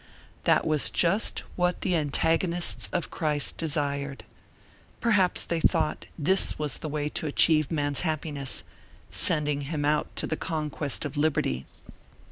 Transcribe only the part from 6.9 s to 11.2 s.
to achieve man's happiness, sending him out to the conquest of